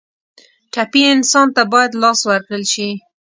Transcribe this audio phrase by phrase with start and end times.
[0.73, 2.89] ټپي انسان ته باید لاس ورکړل شي.